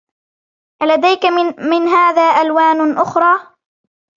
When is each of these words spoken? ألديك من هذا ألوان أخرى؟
ألديك 0.81 1.25
من 1.59 1.87
هذا 1.87 2.41
ألوان 2.41 2.97
أخرى؟ 2.97 3.39